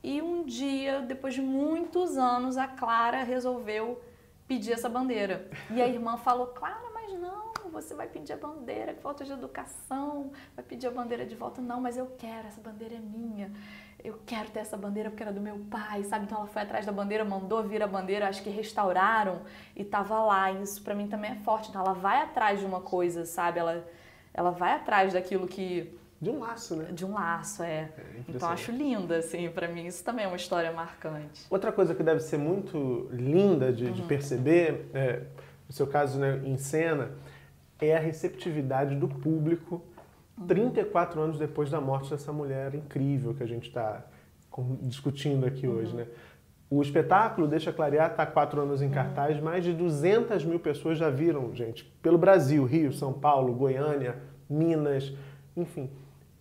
E 0.03 0.23
um 0.23 0.45
dia, 0.45 1.01
depois 1.01 1.35
de 1.35 1.41
muitos 1.41 2.17
anos, 2.17 2.57
a 2.57 2.69
Clara 2.69 3.25
resolveu 3.25 4.01
pedir 4.47 4.73
essa 4.73 4.89
bandeira. 4.89 5.51
E 5.71 5.83
a 5.83 5.89
irmã 5.89 6.17
falou: 6.17 6.47
Clara, 6.49 6.89
mas 6.95 7.13
não, 7.19 7.53
você 7.73 7.95
vai 7.95 8.07
pedir 8.07 8.33
a 8.33 8.37
bandeira, 8.37 8.95
que 8.95 9.03
falta 9.03 9.25
de 9.25 9.33
educação, 9.33 10.31
vai 10.55 10.65
pedir 10.65 10.87
a 10.87 10.91
bandeira 10.91 11.27
de 11.27 11.35
volta. 11.35 11.61
Não, 11.61 11.81
mas 11.81 11.97
eu 11.97 12.07
quero, 12.17 12.47
essa 12.47 12.61
bandeira 12.61 12.95
é 12.95 13.01
minha 13.01 13.51
eu 14.03 14.19
quero 14.25 14.51
ter 14.51 14.61
essa 14.61 14.77
bandeira 14.77 15.11
porque 15.11 15.23
era 15.23 15.33
do 15.33 15.41
meu 15.41 15.59
pai, 15.71 16.05
sabe? 16.05 16.25
Então 16.25 16.39
ela 16.39 16.47
foi 16.47 16.63
atrás 16.63 16.87
da 16.87 16.93
bandeira, 16.93 17.25
mandou 17.25 17.63
vir 17.63 17.83
a 17.83 17.87
bandeira, 17.87 18.29
acho 18.29 18.43
que 18.43 18.51
restauraram 18.51 19.43
e 19.75 19.85
tava 19.85 20.21
lá. 20.21 20.53
E 20.53 20.63
isso 20.63 20.83
para 20.83 20.95
mim 20.95 21.09
também 21.09 21.33
é 21.33 21.37
forte. 21.37 21.69
Então 21.69 21.83
ela 21.83 21.95
vai 21.95 22.23
atrás 22.23 22.61
de 22.61 22.67
uma 22.67 22.81
coisa, 22.81 23.25
sabe? 23.25 23.59
Ela, 23.59 23.85
ela 24.33 24.51
vai 24.51 24.73
atrás 24.73 25.13
daquilo 25.13 25.47
que 25.49 25.99
de 26.21 26.31
um 26.31 26.41
laço, 26.41 26.75
né? 26.75 26.91
De 26.91 27.07
um 27.07 27.15
laço, 27.15 27.63
é. 27.63 27.91
é 27.97 28.21
então 28.29 28.49
acho 28.49 28.73
linda, 28.73 29.19
assim, 29.19 29.49
para 29.51 29.69
mim 29.69 29.87
isso 29.87 30.03
também 30.03 30.25
é 30.25 30.29
uma 30.29 30.37
história 30.37 30.73
marcante. 30.73 31.47
Outra 31.49 31.71
coisa 31.71 31.95
que 31.95 32.03
deve 32.03 32.21
ser 32.21 32.39
muito 32.39 33.09
linda 33.13 33.73
de, 33.73 33.87
uhum. 33.87 33.93
de 33.93 34.03
perceber, 34.03 34.91
é, 34.93 35.23
no 35.69 35.73
seu 35.73 35.87
caso, 35.87 36.19
né, 36.19 36.43
em 36.45 36.57
cena, 36.57 37.13
é 37.81 37.97
a 37.97 38.01
receptividade 38.01 38.97
do 38.97 39.07
público 39.07 39.81
34 40.47 41.21
anos 41.21 41.39
depois 41.39 41.71
da 41.71 41.81
morte 41.81 42.11
dessa 42.11 42.33
mulher 42.33 42.75
incrível 42.75 43.35
que 43.35 43.43
a 43.43 43.47
gente 43.47 43.69
está 43.69 44.05
discutindo 44.83 45.47
aqui 45.47 45.67
uhum. 45.67 45.77
hoje, 45.77 45.95
né? 45.95 46.07
O 46.71 46.83
espetáculo 46.83 47.49
Deixa 47.49 47.73
Clarear 47.73 48.11
está 48.11 48.25
há 48.25 48.27
quatro 48.27 48.61
anos 48.61 48.83
em 48.83 48.91
cartaz, 48.91 49.39
uhum. 49.39 49.45
mais 49.45 49.65
de 49.65 49.73
200 49.73 50.45
mil 50.45 50.61
pessoas 50.61 50.99
já 50.99 51.09
viram, 51.09 51.55
gente, 51.55 51.85
pelo 52.03 52.19
Brasil, 52.19 52.65
Rio, 52.65 52.93
São 52.93 53.13
Paulo, 53.13 53.55
Goiânia, 53.55 54.23
Minas, 54.49 55.13
enfim. 55.57 55.91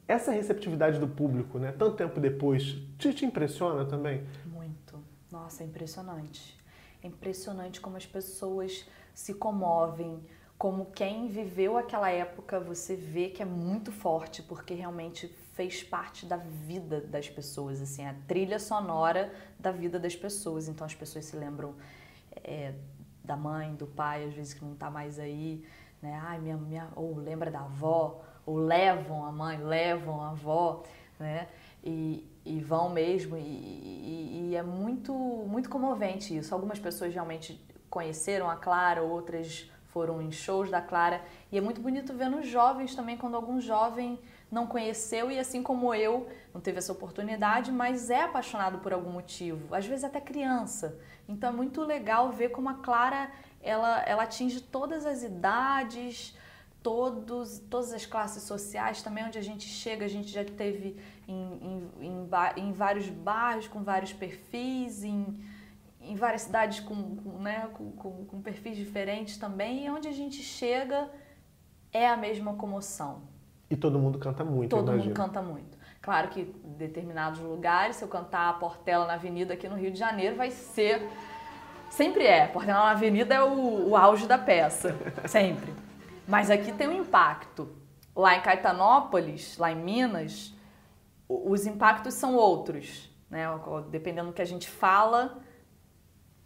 Essa 0.07 0.31
receptividade 0.31 0.99
do 0.99 1.07
público, 1.07 1.57
né, 1.59 1.73
tanto 1.77 1.95
tempo 1.95 2.19
depois, 2.19 2.77
te, 2.97 3.13
te 3.13 3.25
impressiona 3.25 3.85
também? 3.85 4.23
Muito. 4.45 4.99
Nossa, 5.31 5.63
é 5.63 5.65
impressionante. 5.65 6.57
É 7.03 7.07
impressionante 7.07 7.79
como 7.79 7.97
as 7.97 8.05
pessoas 8.05 8.85
se 9.13 9.33
comovem, 9.33 10.19
como 10.57 10.87
quem 10.87 11.27
viveu 11.27 11.77
aquela 11.77 12.09
época, 12.09 12.59
você 12.59 12.95
vê 12.95 13.29
que 13.29 13.43
é 13.43 13.45
muito 13.45 13.91
forte, 13.91 14.41
porque 14.41 14.73
realmente 14.73 15.27
fez 15.53 15.83
parte 15.83 16.25
da 16.25 16.37
vida 16.37 16.99
das 16.99 17.29
pessoas, 17.29 17.79
assim, 17.81 18.05
a 18.05 18.15
trilha 18.27 18.57
sonora 18.57 19.31
da 19.59 19.71
vida 19.71 19.99
das 19.99 20.15
pessoas. 20.15 20.67
Então 20.67 20.85
as 20.85 20.95
pessoas 20.95 21.25
se 21.25 21.35
lembram 21.35 21.75
é, 22.43 22.73
da 23.23 23.35
mãe, 23.35 23.75
do 23.75 23.85
pai, 23.85 24.25
às 24.25 24.33
vezes 24.33 24.53
que 24.55 24.65
não 24.65 24.73
está 24.73 24.89
mais 24.89 25.19
aí, 25.19 25.63
né? 26.01 26.19
Ai, 26.23 26.39
minha, 26.39 26.57
minha, 26.57 26.89
ou 26.95 27.15
lembra 27.15 27.51
da 27.51 27.59
avó, 27.59 28.21
ou 28.43 28.55
levam 28.57 29.25
a 29.25 29.31
mãe, 29.31 29.57
levam 29.57 30.21
a 30.21 30.31
avó, 30.31 30.83
né? 31.19 31.47
E, 31.83 32.27
e 32.43 32.59
vão 32.61 32.89
mesmo, 32.89 33.37
e, 33.37 33.41
e, 33.41 34.49
e 34.49 34.55
é 34.55 34.63
muito, 34.63 35.13
muito 35.13 35.69
comovente 35.69 36.35
isso. 36.35 36.53
Algumas 36.53 36.79
pessoas 36.79 37.13
realmente 37.13 37.63
conheceram 37.89 38.49
a 38.49 38.55
Clara, 38.55 39.03
outras 39.03 39.69
foram 39.97 40.21
em 40.21 40.31
shows 40.31 40.69
da 40.69 40.79
Clara. 40.79 41.23
E 41.51 41.57
é 41.57 41.61
muito 41.61 41.81
bonito 41.81 42.13
ver 42.13 42.29
nos 42.29 42.45
jovens 42.45 42.93
também, 42.93 43.17
quando 43.17 43.33
algum 43.33 43.59
jovem 43.59 44.19
não 44.51 44.67
conheceu 44.67 45.31
e 45.31 45.39
assim 45.39 45.63
como 45.63 45.91
eu, 45.91 46.29
não 46.53 46.61
teve 46.61 46.77
essa 46.77 46.91
oportunidade, 46.91 47.71
mas 47.71 48.11
é 48.11 48.21
apaixonado 48.21 48.77
por 48.77 48.93
algum 48.93 49.09
motivo, 49.09 49.73
às 49.73 49.87
vezes 49.87 50.03
até 50.03 50.21
criança. 50.21 50.99
Então 51.27 51.49
é 51.49 51.51
muito 51.51 51.81
legal 51.81 52.31
ver 52.31 52.49
como 52.49 52.69
a 52.69 52.75
Clara 52.75 53.31
ela, 53.59 54.03
ela 54.03 54.23
atinge 54.23 54.61
todas 54.61 55.03
as 55.03 55.23
idades, 55.23 56.37
todos, 56.83 57.57
todas 57.57 57.91
as 57.91 58.05
classes 58.05 58.43
sociais, 58.43 59.01
também 59.01 59.25
onde 59.25 59.39
a 59.39 59.41
gente 59.49 59.65
chega, 59.67 60.05
a 60.05 60.07
gente 60.07 60.29
já 60.29 60.45
teve 60.45 60.95
em, 61.27 61.89
em, 61.99 62.07
em, 62.07 62.29
em 62.57 62.71
vários 62.71 63.09
bairros 63.09 63.67
com 63.67 63.81
vários 63.81 64.13
perfis, 64.13 65.03
em 65.03 65.25
em 66.07 66.15
várias 66.15 66.43
cidades 66.43 66.79
com, 66.79 67.15
com 67.17 67.39
né, 67.39 67.69
com, 67.73 67.91
com, 67.91 68.25
com, 68.25 68.41
perfis 68.41 68.77
diferentes 68.77 69.37
também, 69.37 69.85
e 69.85 69.89
onde 69.89 70.07
a 70.07 70.11
gente 70.11 70.41
chega 70.41 71.09
é 71.91 72.07
a 72.07 72.17
mesma 72.17 72.53
comoção. 72.53 73.23
E 73.69 73.75
todo 73.75 73.99
mundo 73.99 74.17
canta 74.17 74.43
muito, 74.43 74.69
Todo 74.69 74.91
mundo 74.91 75.13
canta 75.13 75.41
muito. 75.41 75.77
Claro 76.01 76.29
que 76.29 76.41
em 76.41 76.73
determinados 76.77 77.39
lugares, 77.39 77.97
se 77.97 78.03
eu 78.03 78.07
cantar 78.07 78.49
a 78.49 78.53
Portela 78.53 79.05
na 79.05 79.15
Avenida 79.15 79.53
aqui 79.53 79.67
no 79.67 79.75
Rio 79.75 79.91
de 79.91 79.99
Janeiro, 79.99 80.35
vai 80.35 80.51
ser... 80.51 81.07
Sempre 81.89 82.25
é. 82.25 82.47
Portela 82.47 82.79
na 82.79 82.91
Avenida 82.91 83.35
é 83.35 83.43
o, 83.43 83.89
o 83.89 83.97
auge 83.97 84.25
da 84.25 84.37
peça. 84.37 84.95
Sempre. 85.27 85.73
Mas 86.27 86.49
aqui 86.49 86.71
tem 86.71 86.87
um 86.87 86.93
impacto. 86.93 87.69
Lá 88.15 88.35
em 88.35 88.41
Caetanópolis, 88.41 89.57
lá 89.57 89.71
em 89.71 89.75
Minas, 89.75 90.53
os 91.27 91.65
impactos 91.65 92.13
são 92.13 92.35
outros. 92.35 93.09
Né? 93.29 93.45
Dependendo 93.89 94.29
do 94.29 94.33
que 94.33 94.41
a 94.41 94.45
gente 94.45 94.69
fala, 94.69 95.41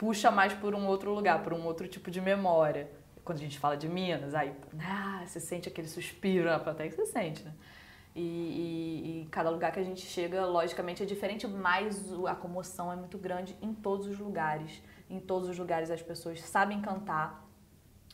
puxa 0.02 0.32
mais 0.32 0.52
por 0.52 0.74
um 0.74 0.88
outro 0.88 1.14
lugar, 1.14 1.44
por 1.44 1.54
um 1.54 1.64
outro 1.64 1.88
tipo 1.88 2.10
de 2.10 2.20
memória. 2.20 2.90
Quando 3.24 3.38
a 3.38 3.42
gente 3.42 3.60
fala 3.60 3.78
de 3.78 3.88
Minas, 3.88 4.34
aí 4.34 4.52
ah, 4.80 5.22
você 5.24 5.40
sente 5.40 5.70
aquele 5.70 5.88
suspiro 5.88 6.46
na 6.46 6.58
plateia 6.58 6.90
que 6.90 6.96
você 6.96 7.06
sente, 7.06 7.44
né? 7.44 7.54
E, 8.16 8.20
e, 8.20 9.22
e, 9.22 9.28
cada 9.30 9.52
lugar 9.52 9.72
que 9.72 9.80
a 9.80 9.84
gente 9.84 10.02
chega, 10.02 10.44
logicamente, 10.44 11.04
é 11.04 11.06
diferente, 11.06 11.48
mas 11.48 12.12
a 12.28 12.34
comoção 12.34 12.92
é 12.92 12.96
muito 12.96 13.16
grande 13.20 13.56
em 13.62 13.76
todos 13.76 14.08
os 14.08 14.18
lugares. 14.18 14.82
Em 15.08 15.20
todos 15.20 15.48
os 15.48 15.58
lugares 15.60 15.92
as 15.92 16.02
pessoas 16.02 16.42
sabem 16.42 16.82
cantar, 16.82 17.48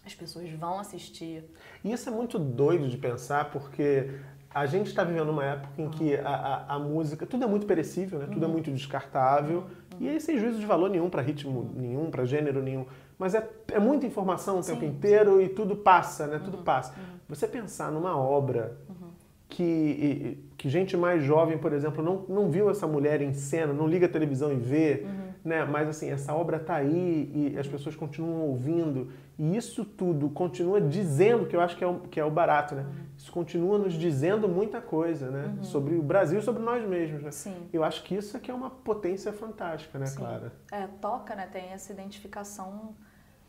as 0.05 0.13
pessoas 0.13 0.51
vão 0.51 0.79
assistir. 0.79 1.45
E 1.85 1.93
isso 1.93 2.09
é 2.09 2.11
muito 2.11 2.37
doido 2.37 2.89
de 2.89 2.97
pensar, 2.97 3.49
porque 3.49 4.11
a 4.53 4.65
gente 4.65 4.87
está 4.87 5.03
vivendo 5.03 5.29
uma 5.29 5.45
época 5.45 5.81
em 5.81 5.89
que 5.89 6.15
a, 6.15 6.27
a, 6.27 6.75
a, 6.75 6.79
música, 6.79 7.25
tudo 7.25 7.45
é 7.45 7.47
muito 7.47 7.65
perecível, 7.65 8.19
né? 8.19 8.27
tudo 8.31 8.43
é 8.43 8.47
muito 8.47 8.71
descartável, 8.71 9.67
e 9.99 10.09
aí 10.09 10.19
sem 10.19 10.37
juízo 10.37 10.59
de 10.59 10.65
valor 10.65 10.89
nenhum 10.89 11.09
para 11.09 11.21
ritmo 11.21 11.71
nenhum, 11.75 12.09
para 12.09 12.25
gênero 12.25 12.61
nenhum. 12.61 12.85
Mas 13.17 13.33
é, 13.33 13.49
é 13.71 13.79
muita 13.79 14.05
informação 14.05 14.59
o 14.59 14.63
tempo 14.63 14.81
sim, 14.81 14.87
inteiro 14.87 15.37
sim. 15.37 15.45
e 15.45 15.49
tudo 15.49 15.75
passa, 15.75 16.27
né? 16.27 16.39
Tudo 16.43 16.57
uhum, 16.57 16.63
passa. 16.63 16.93
Uhum. 16.93 17.17
Você 17.29 17.47
pensar 17.47 17.91
numa 17.91 18.15
obra 18.15 18.77
uhum. 18.87 19.09
que, 19.49 20.43
que 20.55 20.69
gente 20.69 20.95
mais 20.95 21.23
jovem, 21.23 21.57
por 21.57 21.73
exemplo, 21.73 22.03
não, 22.03 22.25
não 22.29 22.49
viu 22.49 22.69
essa 22.69 22.85
mulher 22.85 23.21
em 23.21 23.33
cena, 23.33 23.73
não 23.73 23.87
liga 23.87 24.05
a 24.05 24.09
televisão 24.09 24.51
e 24.51 24.55
vê, 24.55 25.03
uhum. 25.03 25.26
Né? 25.47 25.63
Mas 25.63 25.87
assim, 25.87 26.09
essa 26.09 26.33
obra 26.33 26.57
está 26.57 26.75
aí 26.75 27.31
e 27.33 27.57
as 27.57 27.65
pessoas 27.65 27.95
continuam 27.95 28.41
ouvindo. 28.41 29.09
E 29.39 29.55
isso 29.55 29.85
tudo 29.85 30.29
continua 30.29 30.81
dizendo, 30.81 31.45
que 31.45 31.55
eu 31.55 31.61
acho 31.61 31.77
que 31.77 31.83
é 31.83 31.87
o, 31.87 31.99
que 32.01 32.19
é 32.19 32.25
o 32.25 32.29
barato, 32.29 32.75
né? 32.75 32.81
Uhum. 32.81 33.05
Isso 33.17 33.31
continua 33.31 33.77
nos 33.77 33.93
dizendo 33.93 34.49
muita 34.49 34.81
coisa, 34.81 35.31
né? 35.31 35.55
Uhum. 35.57 35.63
Sobre 35.63 35.95
o 35.95 36.03
Brasil, 36.03 36.41
sobre 36.41 36.61
nós 36.61 36.85
mesmos, 36.85 37.23
né? 37.23 37.31
Sim. 37.31 37.69
Eu 37.71 37.83
acho 37.83 38.03
que 38.03 38.15
isso 38.15 38.35
aqui 38.35 38.51
é 38.51 38.53
uma 38.53 38.69
potência 38.69 39.31
fantástica, 39.31 39.97
né, 39.97 40.07
Sim. 40.07 40.17
Clara? 40.17 40.51
É, 40.69 40.85
toca, 40.99 41.33
né? 41.33 41.47
Tem 41.47 41.69
essa 41.69 41.93
identificação 41.93 42.93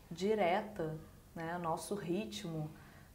direta, 0.09 0.95
né? 1.35 1.59
Nosso 1.61 1.95
ritmo, 1.95 2.71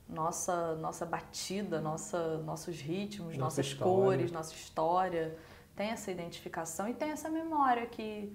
nossa, 0.07 0.75
nossa 0.77 1.07
batida, 1.07 1.81
nossa, 1.81 2.37
nossos 2.39 2.79
ritmos, 2.81 3.29
nossa 3.29 3.41
nossas 3.41 3.67
história. 3.67 3.95
cores, 3.95 4.31
nossa 4.31 4.53
história. 4.53 5.39
Tem 5.75 5.89
essa 5.89 6.11
identificação 6.11 6.87
e 6.87 6.95
tem 6.95 7.11
essa 7.11 7.31
memória 7.31 7.87
que 7.87 8.31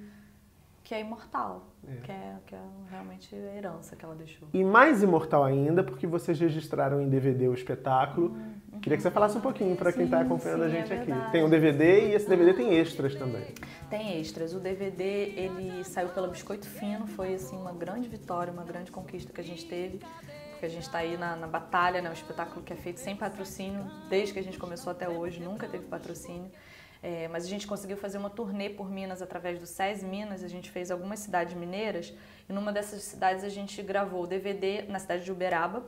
que 0.89 0.96
é 0.96 1.01
imortal, 1.01 1.67
é. 1.88 2.01
Que, 2.01 2.12
é, 2.12 2.36
que 2.48 2.55
é 2.55 2.60
realmente 2.89 3.36
a 3.36 3.55
herança 3.55 3.96
que 3.96 4.03
ela 4.03 4.15
deixou. 4.15 4.48
E 4.51 4.63
mais 4.63 5.03
imortal 5.03 5.43
ainda, 5.43 5.84
porque 5.84 6.08
vocês 6.08 6.39
registraram 6.39 7.00
em 7.00 7.08
DVD 7.08 7.48
o 7.48 7.53
espetáculo. 7.53 8.29
Uhum. 8.29 8.79
Queria 8.79 8.98
que 8.98 9.03
você 9.03 9.12
falasse 9.12 9.38
um 9.38 9.41
pouquinho 9.41 9.75
para 9.75 9.93
quem 9.93 10.05
está 10.05 10.22
acompanhando 10.22 10.62
sim, 10.62 10.65
a 10.65 10.69
gente 10.69 10.91
é 10.91 11.00
aqui. 11.00 11.31
Tem 11.31 11.43
um 11.43 11.50
DVD 11.50 12.08
e 12.08 12.13
esse 12.15 12.27
DVD 12.27 12.53
tem 12.53 12.74
extras 12.74 13.13
também. 13.13 13.53
Tem 13.88 14.19
extras. 14.19 14.55
O 14.55 14.60
DVD 14.60 15.31
ele 15.36 15.84
saiu 15.84 16.10
pela 16.10 16.27
Biscoito 16.27 16.67
Fino, 16.67 17.05
foi 17.05 17.36
assim 17.36 17.55
uma 17.55 17.72
grande 17.72 18.10
vitória, 18.10 18.51
uma 18.51 18.63
grande 18.63 18.91
conquista 18.91 19.31
que 19.31 19.41
a 19.41 19.43
gente 19.43 19.67
teve 19.67 20.00
porque 20.50 20.65
a 20.65 20.69
gente 20.69 20.88
está 20.88 20.98
aí 20.98 21.15
na, 21.15 21.38
na, 21.38 21.48
batalha, 21.48 22.01
né? 22.01 22.10
um 22.10 22.13
espetáculo 22.13 22.62
que 22.62 22.74
é 22.74 22.75
feito 22.75 23.00
sem 23.00 23.15
patrocínio, 23.15 23.89
desde 24.10 24.34
que 24.34 24.39
a 24.39 24.43
gente 24.43 24.60
começou 24.60 24.91
até 24.91 25.08
hoje, 25.08 25.39
nunca 25.39 25.65
teve 25.69 25.86
patrocínio. 25.86 26.51
É, 27.01 27.27
mas 27.29 27.46
a 27.46 27.48
gente 27.48 27.65
conseguiu 27.65 27.96
fazer 27.96 28.18
uma 28.18 28.29
turnê 28.29 28.70
por 28.70 28.89
Minas 28.89 29.22
através 29.22 29.58
do 29.58 29.65
SES 29.65 30.03
Minas. 30.03 30.44
A 30.44 30.48
gente 30.48 30.70
fez 30.70 30.91
algumas 30.91 31.20
cidades 31.20 31.53
mineiras 31.53 32.13
e 32.48 32.53
numa 32.53 32.72
dessas 32.72 33.03
cidades 33.03 33.44
a 33.44 33.50
gente 33.50 33.82
gravou 33.82 34.24
o 34.24 34.27
DVD 34.27 34.84
na 34.84 35.00
cidade 35.00 35.24
de 35.24 35.32
Uberaba. 35.32 35.86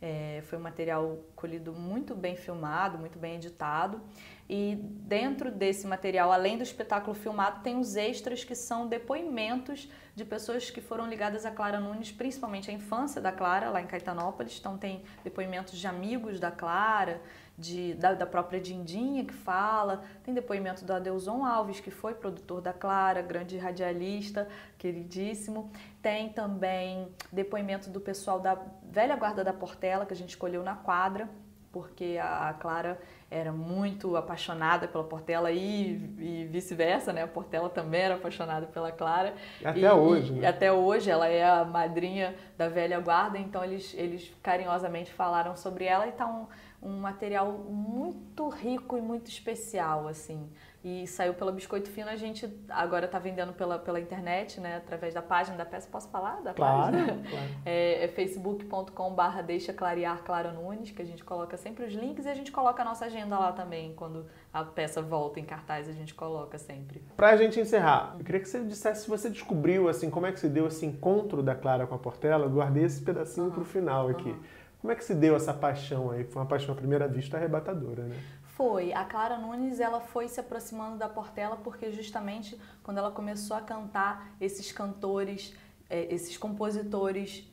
É, 0.00 0.42
foi 0.44 0.58
um 0.58 0.62
material 0.62 1.18
colhido 1.34 1.72
muito 1.72 2.14
bem 2.14 2.36
filmado, 2.36 2.98
muito 2.98 3.18
bem 3.18 3.36
editado. 3.36 4.02
E 4.48 4.76
dentro 4.76 5.50
desse 5.50 5.86
material, 5.86 6.30
além 6.30 6.58
do 6.58 6.62
espetáculo 6.62 7.14
filmado, 7.14 7.62
tem 7.62 7.78
os 7.78 7.96
extras 7.96 8.44
que 8.44 8.54
são 8.54 8.86
depoimentos 8.86 9.88
de 10.14 10.22
pessoas 10.24 10.68
que 10.70 10.82
foram 10.82 11.08
ligadas 11.08 11.46
a 11.46 11.50
Clara 11.50 11.80
Nunes, 11.80 12.12
principalmente 12.12 12.70
a 12.70 12.74
infância 12.74 13.20
da 13.20 13.32
Clara, 13.32 13.70
lá 13.70 13.80
em 13.80 13.86
Caetanópolis. 13.86 14.58
Então 14.58 14.76
tem 14.76 15.02
depoimentos 15.22 15.78
de 15.78 15.86
amigos 15.86 16.38
da 16.38 16.50
Clara, 16.50 17.22
de, 17.56 17.94
da, 17.94 18.14
da, 18.14 18.26
própria 18.26 18.60
Dindinha 18.60 19.24
que 19.24 19.32
fala, 19.32 20.02
tem 20.24 20.34
depoimento 20.34 20.84
do 20.84 20.92
Adeuson 20.92 21.44
Alves, 21.44 21.80
que 21.80 21.90
foi 21.90 22.14
produtor 22.14 22.60
da 22.60 22.72
Clara, 22.72 23.22
grande 23.22 23.56
radialista, 23.56 24.48
queridíssimo. 24.76 25.70
Tem 26.02 26.28
também 26.28 27.08
depoimento 27.32 27.88
do 27.90 28.00
pessoal 28.00 28.40
da 28.40 28.58
velha 28.82 29.16
guarda 29.16 29.44
da 29.44 29.52
Portela, 29.52 30.04
que 30.04 30.12
a 30.12 30.16
gente 30.16 30.30
escolheu 30.30 30.62
na 30.62 30.74
quadra, 30.74 31.28
porque 31.70 32.18
a, 32.20 32.50
a 32.50 32.54
Clara 32.54 33.00
era 33.30 33.50
muito 33.50 34.16
apaixonada 34.16 34.86
pela 34.86 35.02
Portela 35.02 35.50
e, 35.50 35.94
e 36.18 36.48
vice-versa, 36.50 37.12
né? 37.12 37.22
A 37.24 37.26
Portela 37.26 37.68
também 37.68 38.00
era 38.00 38.14
apaixonada 38.14 38.66
pela 38.66 38.92
Clara. 38.92 39.34
Até 39.64 39.80
e, 39.80 39.90
hoje, 39.90 40.32
e, 40.32 40.36
né? 40.36 40.46
até 40.46 40.72
hoje, 40.72 41.10
ela 41.10 41.26
é 41.28 41.44
a 41.44 41.64
madrinha 41.64 42.36
da 42.56 42.68
velha 42.68 43.00
guarda, 43.00 43.38
então 43.38 43.64
eles, 43.64 43.92
eles 43.94 44.32
carinhosamente 44.40 45.12
falaram 45.12 45.56
sobre 45.56 45.84
ela 45.84 46.06
e 46.06 46.12
tá 46.12 46.26
um, 46.26 46.46
um 46.84 47.00
material 47.00 47.50
muito 47.52 48.48
rico 48.48 48.96
e 48.98 49.00
muito 49.00 49.28
especial, 49.28 50.06
assim. 50.06 50.50
E 50.84 51.06
saiu 51.06 51.32
pela 51.32 51.50
Biscoito 51.50 51.88
Fino, 51.88 52.10
a 52.10 52.16
gente 52.16 52.46
agora 52.68 53.06
está 53.06 53.18
vendendo 53.18 53.54
pela, 53.54 53.78
pela 53.78 53.98
internet, 53.98 54.60
né? 54.60 54.76
Através 54.76 55.14
da 55.14 55.22
página 55.22 55.56
da 55.56 55.64
peça. 55.64 55.88
Posso 55.90 56.10
falar 56.10 56.42
da 56.42 56.52
claro, 56.52 56.92
página? 56.92 57.22
Claro. 57.22 57.54
É, 57.64 58.04
é 58.04 58.08
facebook.com 58.08 59.14
barra 59.14 59.40
deixa 59.40 59.72
clarear 59.72 60.22
Clara 60.22 60.52
Nunes, 60.52 60.90
que 60.90 61.00
a 61.00 61.04
gente 61.04 61.24
coloca 61.24 61.56
sempre 61.56 61.86
os 61.86 61.94
links 61.94 62.26
e 62.26 62.28
a 62.28 62.34
gente 62.34 62.52
coloca 62.52 62.82
a 62.82 62.84
nossa 62.84 63.06
agenda 63.06 63.38
lá 63.38 63.52
também. 63.52 63.94
Quando 63.94 64.26
a 64.52 64.62
peça 64.62 65.00
volta 65.00 65.40
em 65.40 65.44
cartaz, 65.44 65.88
a 65.88 65.92
gente 65.92 66.12
coloca 66.12 66.58
sempre. 66.58 67.02
Para 67.16 67.30
a 67.30 67.36
gente 67.36 67.58
encerrar, 67.58 68.16
eu 68.18 68.24
queria 68.24 68.40
que 68.42 68.48
você 68.48 68.62
dissesse 68.62 69.04
se 69.04 69.08
você 69.08 69.30
descobriu, 69.30 69.88
assim, 69.88 70.10
como 70.10 70.26
é 70.26 70.32
que 70.32 70.40
se 70.40 70.50
deu 70.50 70.66
esse 70.66 70.84
encontro 70.84 71.42
da 71.42 71.54
Clara 71.54 71.86
com 71.86 71.94
a 71.94 71.98
Portela. 71.98 72.44
Eu 72.44 72.50
guardei 72.50 72.84
esse 72.84 73.00
pedacinho 73.00 73.46
uhum. 73.46 73.52
para 73.52 73.62
o 73.62 73.64
final 73.64 74.08
aqui. 74.08 74.28
Uhum. 74.28 74.40
Como 74.84 74.92
é 74.92 74.96
que 74.96 75.02
se 75.02 75.14
deu 75.14 75.34
essa 75.34 75.54
paixão 75.54 76.10
aí? 76.10 76.24
Foi 76.24 76.42
uma 76.42 76.46
paixão 76.46 76.74
à 76.74 76.76
primeira 76.76 77.08
vista 77.08 77.38
arrebatadora, 77.38 78.02
né? 78.02 78.22
Foi. 78.48 78.92
A 78.92 79.02
Clara 79.02 79.38
Nunes, 79.38 79.80
ela 79.80 79.98
foi 79.98 80.28
se 80.28 80.38
aproximando 80.38 80.98
da 80.98 81.08
Portela 81.08 81.56
porque 81.56 81.90
justamente 81.90 82.60
quando 82.82 82.98
ela 82.98 83.10
começou 83.10 83.56
a 83.56 83.62
cantar 83.62 84.36
esses 84.38 84.70
cantores, 84.72 85.54
é, 85.88 86.14
esses 86.14 86.36
compositores 86.36 87.50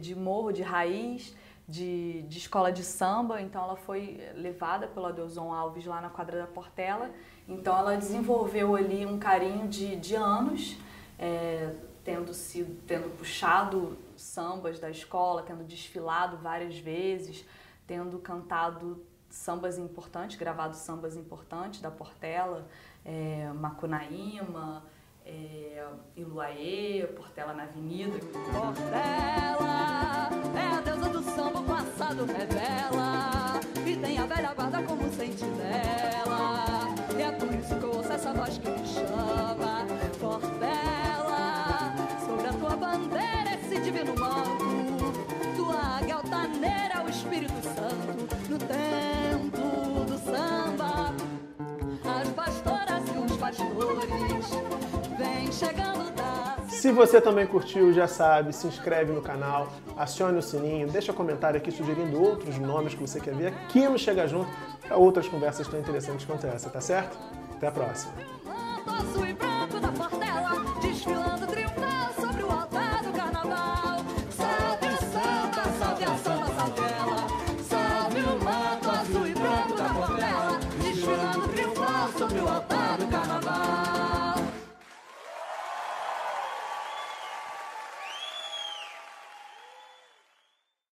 de 0.00 0.16
morro, 0.16 0.50
de 0.50 0.62
raiz, 0.62 1.36
de, 1.68 2.22
de 2.22 2.38
escola 2.38 2.72
de 2.72 2.82
samba, 2.82 3.40
então 3.40 3.62
ela 3.62 3.76
foi 3.76 4.20
levada 4.34 4.88
pelo 4.88 5.06
Adeuson 5.06 5.52
Alves 5.52 5.86
lá 5.86 6.00
na 6.00 6.10
quadra 6.10 6.40
da 6.40 6.46
Portela. 6.48 7.08
Então 7.48 7.78
ela 7.78 7.96
desenvolveu 7.96 8.74
ali 8.74 9.06
um 9.06 9.16
carinho 9.16 9.68
de, 9.68 9.94
de 9.94 10.16
anos, 10.16 10.76
é, 11.20 11.72
tendo 12.02 12.34
sido, 12.34 12.82
tendo 12.84 13.16
puxado 13.16 13.96
sambas 14.24 14.78
da 14.78 14.90
escola, 14.90 15.42
tendo 15.42 15.64
desfilado 15.64 16.38
várias 16.38 16.78
vezes, 16.78 17.44
tendo 17.86 18.18
cantado 18.18 19.04
sambas 19.28 19.78
importantes, 19.78 20.36
gravado 20.36 20.76
sambas 20.76 21.16
importantes 21.16 21.80
da 21.80 21.90
Portela, 21.90 22.66
é, 23.04 23.50
Macunaíma, 23.52 24.84
é, 25.26 25.86
Iluaê, 26.16 27.06
Portela 27.16 27.52
na 27.52 27.64
Avenida. 27.64 28.18
Portela 28.18 28.72
Se 56.84 56.92
você 56.92 57.18
também 57.18 57.46
curtiu, 57.46 57.94
já 57.94 58.06
sabe, 58.06 58.52
se 58.52 58.66
inscreve 58.66 59.10
no 59.10 59.22
canal, 59.22 59.72
acione 59.96 60.36
o 60.36 60.42
sininho, 60.42 60.86
deixa 60.86 61.14
comentário 61.14 61.56
aqui 61.56 61.70
sugerindo 61.70 62.20
outros 62.20 62.58
nomes 62.58 62.92
que 62.92 63.00
você 63.00 63.18
quer 63.18 63.34
ver 63.34 63.46
aqui 63.46 63.88
no 63.88 63.98
Chega 63.98 64.28
Junto 64.28 64.50
para 64.86 64.94
outras 64.94 65.26
conversas 65.26 65.66
tão 65.66 65.80
interessantes 65.80 66.26
quanto 66.26 66.46
essa, 66.46 66.68
tá 66.68 66.82
certo? 66.82 67.16
Até 67.56 67.68
a 67.68 67.70
próxima! 67.70 68.12